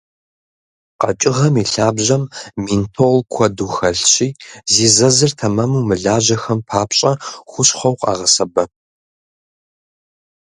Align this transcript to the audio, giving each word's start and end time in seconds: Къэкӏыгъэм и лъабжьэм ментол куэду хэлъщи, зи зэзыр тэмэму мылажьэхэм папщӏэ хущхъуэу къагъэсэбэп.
Къэкӏыгъэм 1.01 1.55
и 1.63 1.65
лъабжьэм 1.71 2.23
ментол 2.63 3.17
куэду 3.33 3.71
хэлъщи, 3.75 4.29
зи 4.73 4.87
зэзыр 4.95 5.31
тэмэму 5.37 5.85
мылажьэхэм 5.87 6.59
папщӏэ 6.67 7.11
хущхъуэу 7.49 7.99
къагъэсэбэп. 8.01 8.71